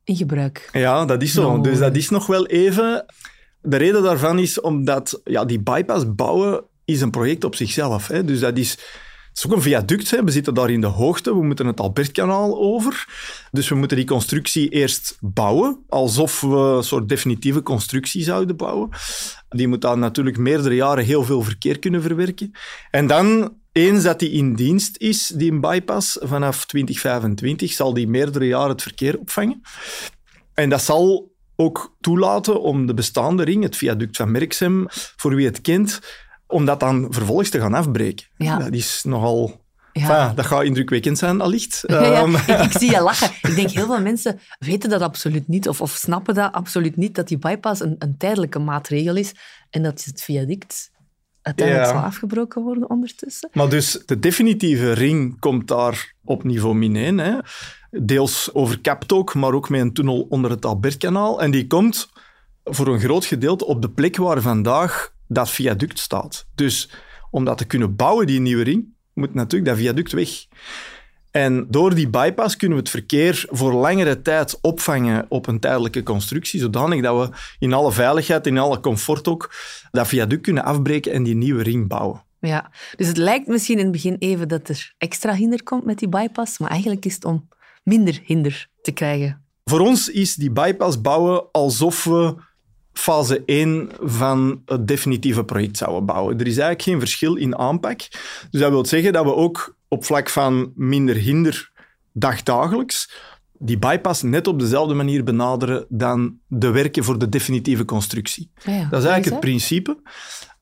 [0.05, 0.69] in gebruik.
[0.73, 1.57] Ja, dat is zo.
[1.57, 1.63] No.
[1.63, 3.05] Dus dat is nog wel even...
[3.63, 8.09] De reden daarvan is omdat ja, die bypass bouwen is een project op zichzelf.
[8.09, 8.25] Hè.
[8.25, 8.79] Dus dat is
[9.31, 10.11] het is ook een viaduct.
[10.11, 10.25] Hè.
[10.25, 11.35] We zitten daar in de hoogte.
[11.35, 13.07] We moeten het Albertkanaal over.
[13.51, 18.89] Dus we moeten die constructie eerst bouwen, alsof we een soort definitieve constructie zouden bouwen.
[19.49, 22.53] Die moet dan natuurlijk meerdere jaren heel veel verkeer kunnen verwerken.
[22.91, 28.47] En dan, eens dat die in dienst is, die bypass, vanaf 2025, zal die meerdere
[28.47, 29.63] jaren het verkeer opvangen.
[30.55, 35.47] En dat zal ook toelaten om de bestaande ring, het viaduct van Merksem, voor wie
[35.47, 36.01] het kent,
[36.51, 38.27] om dat dan vervolgens te gaan afbreken.
[38.37, 38.57] Ja.
[38.59, 39.61] Dat is nogal...
[39.93, 40.09] Ja.
[40.09, 41.83] Enfin, dat gaat indrukwekkend zijn, allicht.
[41.87, 42.23] Ja.
[42.23, 43.31] Um, ik, ik, zie je lachen.
[43.43, 47.15] Ik denk heel veel mensen weten dat absoluut niet of, of snappen dat absoluut niet,
[47.15, 49.35] dat die bypass een, een tijdelijke maatregel is
[49.71, 50.91] en dat het viaduct
[51.43, 53.49] uiteindelijk zal afgebroken worden ondertussen.
[53.53, 57.19] Maar dus de definitieve ring komt daar op niveau min 1.
[57.19, 57.39] Hè.
[57.91, 61.43] Deels overkapt ook, maar ook met een tunnel onder het Albertkanaal.
[61.43, 62.11] En die komt
[62.65, 66.47] voor een groot gedeelte op de plek waar vandaag dat viaduct staat.
[66.55, 66.91] Dus
[67.31, 70.29] om dat te kunnen bouwen, die nieuwe ring, moet natuurlijk dat viaduct weg.
[71.31, 76.03] En door die bypass kunnen we het verkeer voor langere tijd opvangen op een tijdelijke
[76.03, 79.55] constructie, zodanig dat we in alle veiligheid, in alle comfort ook,
[79.91, 82.23] dat viaduct kunnen afbreken en die nieuwe ring bouwen.
[82.41, 85.99] Ja, dus het lijkt misschien in het begin even dat er extra hinder komt met
[85.99, 87.49] die bypass, maar eigenlijk is het om
[87.83, 89.45] minder hinder te krijgen.
[89.65, 92.35] Voor ons is die bypass bouwen alsof we
[93.01, 96.35] fase 1 van het definitieve project zouden bouwen.
[96.35, 97.99] Er is eigenlijk geen verschil in aanpak.
[98.51, 101.71] Dus dat wil zeggen dat we ook op vlak van minder hinder
[102.13, 103.11] dagdagelijks
[103.63, 108.51] die bypass net op dezelfde manier benaderen dan de werken voor de definitieve constructie.
[108.65, 108.89] Ja, ja.
[108.91, 109.99] Dat is eigenlijk het principe.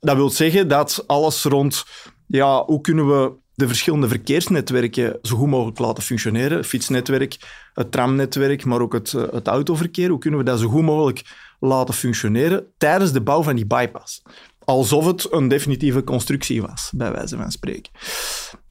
[0.01, 1.85] Dat wil zeggen dat alles rond
[2.27, 6.57] ja, hoe kunnen we de verschillende verkeersnetwerken zo goed mogelijk laten functioneren.
[6.57, 7.37] Het fietsnetwerk,
[7.75, 10.09] het tramnetwerk, maar ook het, het autoverkeer.
[10.09, 11.23] Hoe kunnen we dat zo goed mogelijk
[11.59, 14.23] laten functioneren tijdens de bouw van die bypass?
[14.59, 17.93] Alsof het een definitieve constructie was, bij wijze van spreken.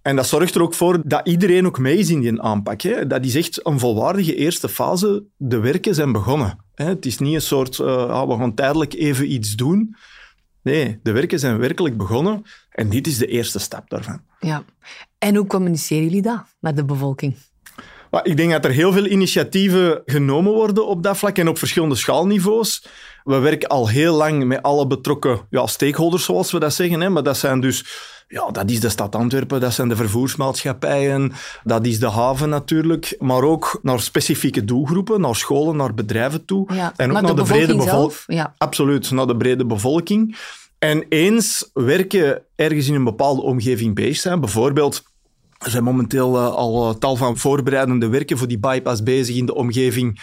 [0.02, 2.82] En dat zorgt er ook voor dat iedereen ook mee is in die aanpak.
[2.82, 3.08] Hè.
[3.08, 5.24] Dat is echt een volwaardige eerste fase.
[5.38, 6.58] De werken zijn begonnen.
[6.76, 6.86] Hè.
[6.86, 9.96] Het is niet een soort, uh, we gaan tijdelijk even iets doen.
[10.62, 14.22] Nee, de werken zijn werkelijk begonnen en dit is de eerste stap daarvan.
[14.40, 14.64] Ja.
[15.18, 17.36] En hoe communiceren jullie dat naar de bevolking?
[18.12, 21.58] Maar ik denk dat er heel veel initiatieven genomen worden op dat vlak en op
[21.58, 22.86] verschillende schaalniveaus.
[23.24, 27.02] We werken al heel lang met alle betrokken ja, stakeholders, zoals we dat zeggen.
[27.02, 27.86] Hè, maar dat zijn dus
[28.28, 31.32] ja, dat is de stad Antwerpen, dat zijn de vervoersmaatschappijen,
[31.64, 36.74] dat is de haven natuurlijk, maar ook naar specifieke doelgroepen, naar scholen, naar bedrijven toe.
[36.74, 38.54] Ja, en ook naar de de, brede bevolking ja.
[38.58, 40.38] Absoluut, naar de brede bevolking.
[40.80, 45.04] En eens werken ergens in een bepaalde omgeving bezig zijn, bijvoorbeeld
[45.58, 49.46] er zijn momenteel eh, al eh, tal van voorbereidende werken voor die bypass bezig in
[49.46, 50.22] de omgeving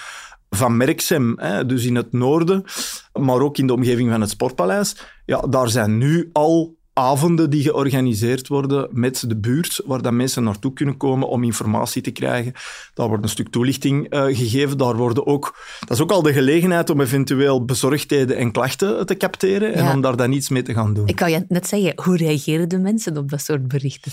[0.51, 2.65] van Merksem, hè, dus in het noorden,
[3.13, 4.97] maar ook in de omgeving van het Sportpaleis.
[5.25, 10.43] Ja, daar zijn nu al avonden die georganiseerd worden met de buurt, waar dan mensen
[10.43, 12.53] naartoe kunnen komen om informatie te krijgen.
[12.95, 14.79] Daar wordt een stuk toelichting eh, gegeven.
[14.79, 19.17] Daar worden ook, dat is ook al de gelegenheid om eventueel bezorgdheden en klachten te
[19.17, 21.07] capteren en om daar dan iets mee te gaan doen.
[21.07, 24.13] Ik kan je net zeggen, hoe reageren de mensen op dat soort berichten?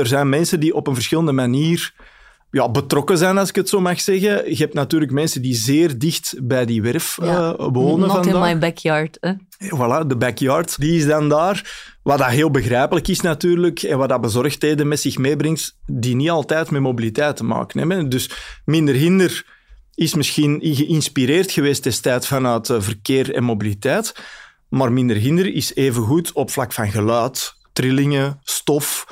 [0.00, 1.92] Er zijn mensen die op een verschillende manier
[2.50, 4.50] ja, betrokken zijn, als ik het zo mag zeggen.
[4.50, 7.54] Je hebt natuurlijk mensen die zeer dicht bij die werf Ja.
[7.58, 9.16] eh, wonen Not in my backyard.
[9.20, 9.32] Hè?
[9.58, 11.82] Voilà, de backyard, die is dan daar.
[12.02, 16.30] Wat dat heel begrijpelijk is natuurlijk, en wat dat bezorgdheden met zich meebrengt, die niet
[16.30, 18.08] altijd met mobiliteit te maken hebben.
[18.08, 18.30] Dus
[18.64, 19.44] minder hinder
[19.94, 24.14] is misschien geïnspireerd geweest destijds vanuit eh, verkeer en mobiliteit,
[24.68, 29.06] maar minder hinder is evengoed op vlak van geluid, trillingen, stof,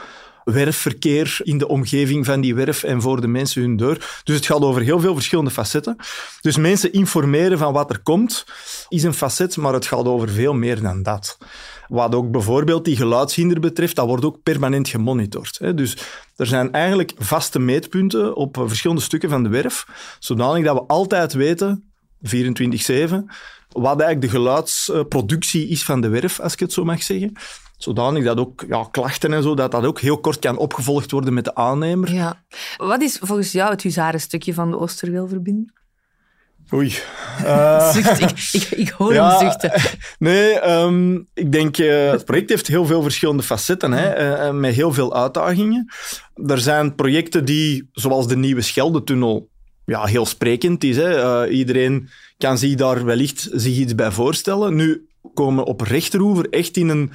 [0.45, 4.21] werfverkeer in de omgeving van die werf en voor de mensen hun deur.
[4.25, 5.97] Dus het gaat over heel veel verschillende facetten.
[6.41, 8.45] Dus mensen informeren van wat er komt,
[8.89, 11.39] is een facet, maar het gaat over veel meer dan dat.
[11.89, 15.77] Wat ook bijvoorbeeld die geluidshinder betreft, dat wordt ook permanent gemonitord.
[15.77, 15.97] Dus
[16.37, 19.87] er zijn eigenlijk vaste meetpunten op verschillende stukken van de werf,
[20.19, 22.29] zodanig dat we altijd weten, 24-7,
[23.69, 27.33] wat eigenlijk de geluidsproductie is van de werf, als ik het zo mag zeggen.
[27.83, 31.35] Zodanig dat ook ja, klachten en zo, dat dat ook heel kort kan opgevolgd worden
[31.35, 32.13] met de aannemer.
[32.13, 32.43] Ja.
[32.77, 35.73] Wat is volgens jou het huzarenstukje van de Oosterweelverbinding?
[36.73, 36.95] Oei.
[37.45, 39.73] Eh, Zucht, ik, ik, ik hoor Ja, hem zuchten.
[40.19, 44.75] Nee, ehm, ik denk, eh, het project heeft heel veel verschillende facetten, hè, eh, met
[44.75, 45.93] heel veel uitdagingen.
[46.47, 49.49] Er zijn projecten die, zoals de Nieuwe Scheldetunnel,
[49.85, 50.97] ja, heel sprekend is.
[50.97, 51.49] Hè.
[51.49, 54.75] Iedereen kan zich daar wellicht zich iets bij voorstellen.
[54.75, 57.13] Nu komen we op rechteroever echt in een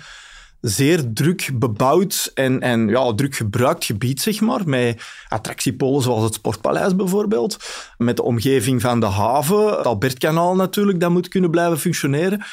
[0.70, 6.34] zeer druk bebouwd en, en ja, druk gebruikt gebied, zeg maar, met attractiepolen zoals het
[6.34, 7.58] Sportpaleis bijvoorbeeld,
[7.98, 12.46] met de omgeving van de haven, het Albertkanaal natuurlijk, dat moet kunnen blijven functioneren.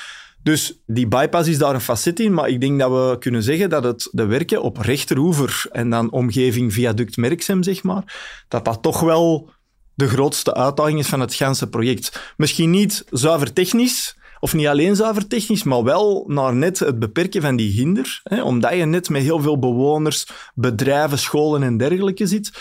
[0.43, 3.71] Dus die bypass is daar een facet in, maar ik denk dat we kunnen zeggen
[3.71, 8.03] dat het de werken op rechteroever en dan omgeving viaduct Merksem, zeg maar,
[8.49, 9.51] dat dat toch wel
[9.95, 12.35] de grootste uitdaging is van het ganse project.
[12.37, 17.43] Misschien niet zuiver technisch, of niet alleen zuiver technisch, maar wel naar net het beperken
[17.43, 18.21] van die hinder.
[18.23, 22.53] Hè, omdat je net met heel veel bewoners, bedrijven, scholen en dergelijke zit,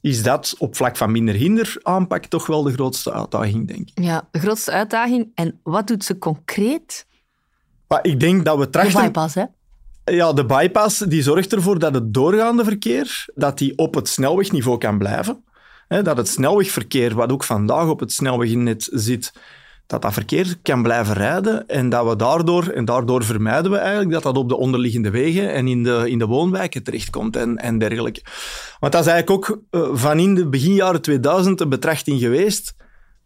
[0.00, 4.04] is dat op vlak van minder hinder aanpak toch wel de grootste uitdaging, denk ik.
[4.04, 5.28] Ja, de grootste uitdaging.
[5.34, 7.06] En wat doet ze concreet?
[7.88, 9.02] Maar ik denk dat we De trachten...
[9.02, 9.44] bypass, hè?
[10.04, 14.78] Ja, de bypass die zorgt ervoor dat het doorgaande verkeer dat die op het snelwegniveau
[14.78, 15.44] kan blijven.
[15.88, 19.32] Dat het snelwegverkeer, wat ook vandaag op het snelwegnet zit,
[19.92, 24.10] dat dat verkeer kan blijven rijden en dat we daardoor, en daardoor vermijden we eigenlijk
[24.10, 27.78] dat dat op de onderliggende wegen en in de, in de woonwijken terechtkomt en, en
[27.78, 28.22] dergelijke.
[28.80, 32.74] Want dat is eigenlijk ook eh, van in de begin jaren 2000 een betrachting geweest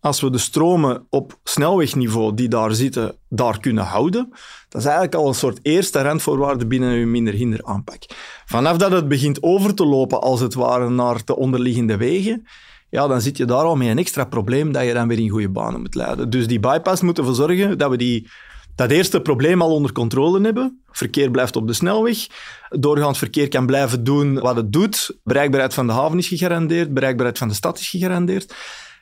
[0.01, 4.29] als we de stromen op snelwegniveau die daar zitten, daar kunnen houden,
[4.69, 8.03] dat is eigenlijk al een soort eerste randvoorwaarde binnen uw minder hinder aanpak.
[8.45, 12.47] Vanaf dat het begint over te lopen, als het ware, naar de onderliggende wegen,
[12.89, 15.29] ja, dan zit je daar al met een extra probleem dat je dan weer in
[15.29, 16.31] goede banen moet leiden.
[16.31, 18.29] Dus die bypass moet ervoor zorgen dat we die,
[18.75, 20.83] dat eerste probleem al onder controle hebben.
[20.91, 22.27] Verkeer blijft op de snelweg.
[22.69, 25.19] Doorgaand verkeer kan blijven doen wat het doet.
[25.25, 26.95] Bereikbaarheid van de haven is gegarandeerd.
[26.95, 28.55] Bereikbaarheid van de stad is gegarandeerd.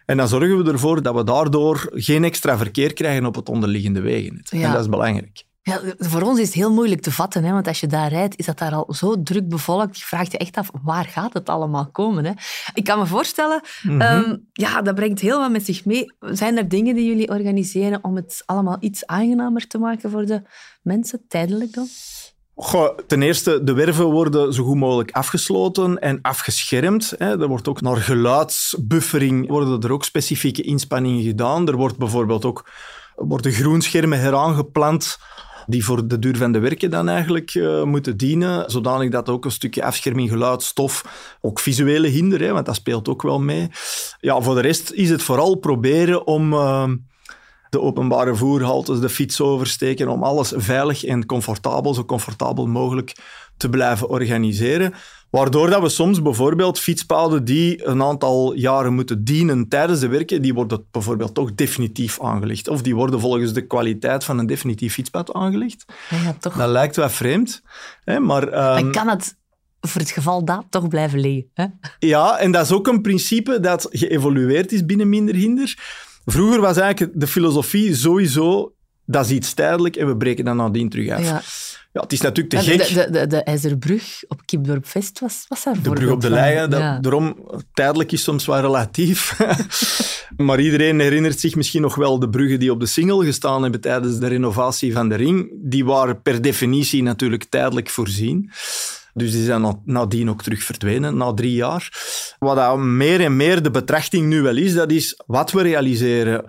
[0.07, 4.01] En dan zorgen we ervoor dat we daardoor geen extra verkeer krijgen op het onderliggende
[4.01, 4.51] wegennet.
[4.51, 4.67] Ja.
[4.67, 5.45] En dat is belangrijk.
[5.67, 7.53] Ja, voor ons is het heel moeilijk te vatten, hè?
[7.53, 9.99] want als je daar rijdt, is dat daar al zo druk bevolkt.
[9.99, 12.25] Je vraagt je echt af, waar gaat het allemaal komen?
[12.25, 12.33] Hè?
[12.75, 16.13] Ik kan me voorstellen, ehm, ja, dat brengt heel wat met zich mee.
[16.21, 20.43] Zijn er dingen die jullie organiseren om het allemaal iets aangenamer te maken voor de
[20.83, 21.87] mensen, tijdelijk dan?
[22.55, 27.15] Goh, ten eerste, de werven worden zo goed mogelijk afgesloten en afgeschermd.
[27.19, 27.41] Hè.
[27.41, 31.69] Er wordt ook naar geluidsbuffering worden er ook specifieke inspanningen gedaan.
[31.69, 32.71] Er wordt bijvoorbeeld ook
[33.17, 35.19] worden groenschermen heraangeplant
[35.67, 39.45] die voor de duur van de werken dan eigenlijk eh, moeten dienen, zodanig dat ook
[39.45, 41.05] een stukje afscherming, geluid, stof,
[41.41, 43.69] ook visuele hinder, hè, want dat speelt ook wel mee.
[44.21, 46.53] Ja, voor de rest is het vooral proberen om...
[46.53, 46.89] eh,
[47.75, 53.17] de openbare voerhaltes, de fiets oversteken, om alles veilig en comfortabel, zo comfortabel mogelijk
[53.57, 54.95] te blijven organiseren.
[55.35, 60.43] Waardoor dat we soms bijvoorbeeld fietspaden die een aantal jaren moeten dienen tijdens de werken,
[60.43, 62.69] die worden bijvoorbeeld toch definitief aangelegd.
[62.69, 65.85] Of die worden volgens de kwaliteit van een definitief fietspad aangelegd.
[66.11, 66.57] Ja, toch.
[66.57, 67.63] Dat lijkt wel vreemd.
[68.05, 69.37] Hè, maar, Maar ehm, kan het
[69.81, 71.51] voor het geval dat toch blijven liggen?
[71.55, 71.67] Hè?
[71.99, 75.79] Ja, en dat is ook een principe dat geëvolueerd is binnen Minder Hinder.
[76.25, 78.74] Vroeger was eigenlijk de filosofie sowieso,
[79.07, 81.23] dat is iets tijdelijk en we breken dat nadien terug af.
[81.23, 81.43] Ja.
[81.93, 82.89] Ja, het is natuurlijk te gek.
[82.89, 86.31] De, de, de, de IJzerbrug op Kipdorp Vest was, was daar De brug op de
[86.31, 86.99] Leien, Ja.
[87.01, 89.39] daarom, tijdelijk is soms wel relatief.
[90.37, 93.81] maar iedereen herinnert zich misschien nog wel de bruggen die op de Singel gestaan hebben
[93.81, 95.51] tijdens de renovatie van de ring.
[95.63, 98.51] Die waren per definitie natuurlijk tijdelijk voorzien.
[99.13, 101.93] Dus die zijn na- nadien ook terug verdwenen, na drie jaar.
[102.39, 106.45] Wat dat meer en meer de betrachting nu wel is, dat is wat we realiseren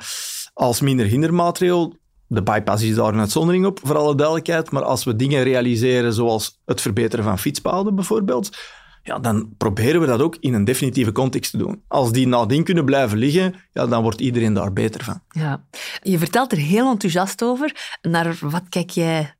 [0.54, 1.96] als minder hindermaatregel.
[2.28, 4.72] De bypass is daar een uitzondering op, voor alle duidelijkheid.
[4.72, 8.58] Maar als we dingen realiseren zoals het verbeteren van fietspaden bijvoorbeeld,
[9.04, 11.84] ja, dan proberen we dat ook in een definitieve context te doen.
[11.88, 15.22] Als die nadien kunnen blijven liggen, ja, dan wordt iedereen daar beter van.
[15.30, 15.66] Ja.
[16.02, 17.98] Je vertelt er heel enthousiast over.
[18.02, 19.36] Naar wat kijk jij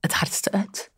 [0.00, 0.90] het hardste uit?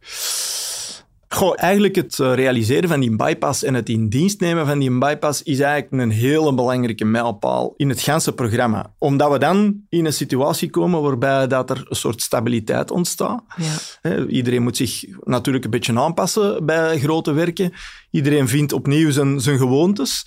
[1.32, 4.98] Goh, eigenlijk het eh, realiseren van die bypass en het in dienst nemen van die
[4.98, 8.92] bypass is eigenlijk een hele belangrijke mijlpaal in het ganse programma.
[8.98, 13.42] Omdat we dan in een situatie komen waarbij dat er een soort stabiliteit ontstaat.
[13.56, 14.26] Ja.
[14.26, 17.72] Iedereen moet zich natuurlijk een beetje aanpassen bij grote werken.
[18.10, 20.26] Iedereen vindt opnieuw zijn, zijn gewoontes.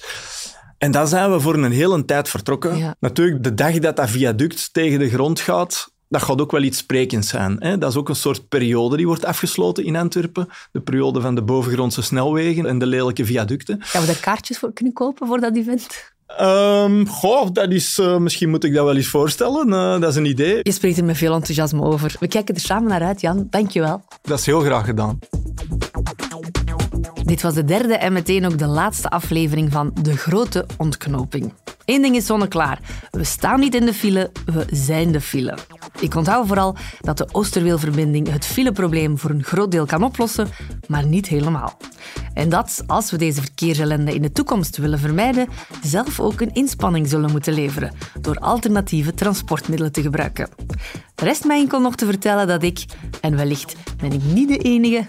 [0.77, 2.77] En dan zijn we voor een hele tijd vertrokken.
[2.77, 2.95] Ja.
[2.99, 6.77] Natuurlijk, de dag dat dat viaduct tegen de grond gaat, dat gaat ook wel iets
[6.77, 7.55] sprekends zijn.
[7.59, 7.77] Hè?
[7.77, 10.47] Dat is ook een soort periode die wordt afgesloten in Antwerpen.
[10.71, 13.77] De periode van de bovengrondse snelwegen en de lelijke viaducten.
[13.79, 16.11] Gaan we daar kaartjes voor kunnen kopen voor dat event?
[16.27, 19.73] Ehm goh, dat is, eh, misschien moet ik dat wel eens voorstellen.
[19.73, 20.59] Eh, dat is een idee.
[20.61, 22.15] Je spreekt er met veel enthousiasme over.
[22.19, 23.47] We kijken er samen naar uit, Jan.
[23.49, 24.03] Dank je wel.
[24.21, 25.19] Dat is heel graag gedaan.
[27.23, 31.53] Dit was de derde en meteen ook de laatste aflevering van De Grote Ontknoping.
[31.85, 32.79] Eén ding is zonneklaar.
[33.11, 35.57] We staan niet in de file, we zijn de file.
[35.99, 40.47] Ik onthoud vooral dat de Oosterweelverbinding het fileprobleem voor een groot deel kan oplossen,
[40.87, 41.77] maar niet helemaal.
[42.33, 45.47] En dat, als we deze verkeersellende in de toekomst willen vermijden,
[45.83, 50.49] zelf ook een inspanning zullen moeten leveren door alternatieve transportmiddelen te gebruiken.
[51.15, 52.85] Rest mij enkel nog te vertellen dat ik,
[53.21, 55.05] en wellicht ben ik niet de enige,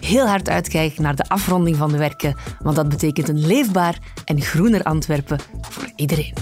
[0.00, 4.40] heel hard uitkijk naar de afronding van de werken, want dat betekent een leefbaar en
[4.40, 6.34] groener Antwerpen voor iedereen.